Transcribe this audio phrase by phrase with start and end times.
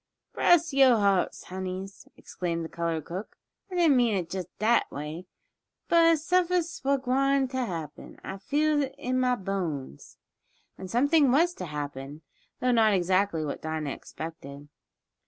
[0.33, 3.37] "Bress yo' hearts, honeys!" exclaimed the colored cook,
[3.69, 5.27] "I didn't mean it jest dat way.
[5.89, 10.17] But suffin's suah gwine t' happen I feels it in mah bones!"
[10.75, 12.23] And something was to happen,
[12.61, 14.69] though not exactly what Dinah expected.